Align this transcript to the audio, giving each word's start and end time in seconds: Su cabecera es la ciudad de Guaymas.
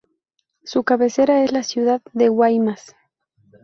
Su 0.63 0.83
cabecera 0.83 1.43
es 1.43 1.51
la 1.51 1.61
ciudad 1.61 2.01
de 2.13 2.29
Guaymas. 2.29 2.95